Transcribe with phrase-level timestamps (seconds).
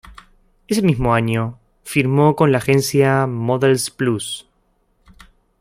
[0.67, 4.47] Ese mismo año, firmó con la agencia Models Plus.